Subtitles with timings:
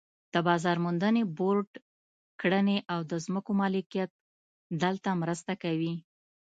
[0.33, 1.69] د بازار موندنې بورډ
[2.41, 4.11] کړنې او د ځمکو مالکیت
[4.83, 5.93] دلته مرسته کوي.